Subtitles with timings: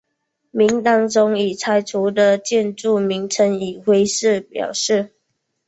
[0.49, 5.13] 名单中已拆除的建筑名称以灰色表示。